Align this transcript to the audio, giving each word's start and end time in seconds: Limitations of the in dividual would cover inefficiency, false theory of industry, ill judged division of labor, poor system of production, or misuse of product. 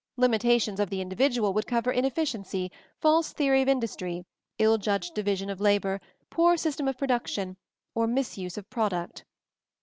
Limitations 0.17 0.79
of 0.79 0.89
the 0.89 0.99
in 0.99 1.09
dividual 1.09 1.53
would 1.53 1.67
cover 1.67 1.91
inefficiency, 1.91 2.71
false 2.99 3.33
theory 3.33 3.61
of 3.61 3.67
industry, 3.67 4.25
ill 4.57 4.79
judged 4.79 5.13
division 5.13 5.47
of 5.47 5.61
labor, 5.61 6.01
poor 6.31 6.57
system 6.57 6.87
of 6.87 6.97
production, 6.97 7.55
or 7.93 8.07
misuse 8.07 8.57
of 8.57 8.67
product. 8.71 9.25